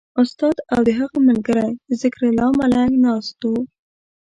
استاد 0.21 0.55
او 0.73 0.79
د 0.87 0.89
هغه 0.99 1.17
ملګری 1.29 1.69
ذکرالله 2.01 2.49
ملنګ 2.59 2.91
ناست 3.05 3.39
وو. 3.47 3.57